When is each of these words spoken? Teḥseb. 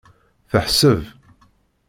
Teḥseb. 0.49 1.01